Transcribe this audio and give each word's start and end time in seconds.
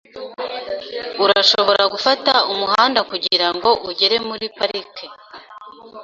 Urashobora 1.23 1.83
gufata 1.93 2.33
umuhanda 2.53 2.99
kugirango 3.11 3.69
ugere 3.89 4.15
muri 4.27 4.45
parike. 4.57 5.05